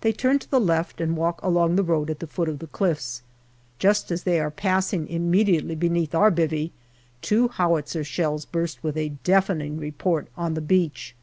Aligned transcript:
They 0.00 0.12
turn 0.12 0.38
to 0.38 0.50
the 0.50 0.58
left 0.58 1.02
and 1.02 1.14
walk 1.18 1.42
along 1.42 1.76
the 1.76 1.82
road 1.82 2.08
at 2.08 2.20
the 2.20 2.26
foot 2.26 2.48
of 2.48 2.60
the 2.60 2.66
cliffs. 2.66 3.20
Just 3.78 4.10
as 4.10 4.22
they 4.22 4.40
are 4.40 4.50
passing 4.50 5.06
imme 5.06 5.46
diately 5.46 5.78
beneath 5.78 6.14
our" 6.14 6.32
bivvy," 6.32 6.70
two 7.20 7.48
howitzer 7.48 8.02
shells 8.02 8.46
burst 8.46 8.82
with 8.82 8.96
a 8.96 9.10
deafening 9.22 9.76
report 9.76 10.28
on 10.34 10.54
the 10.54 10.62
beach. 10.62 11.14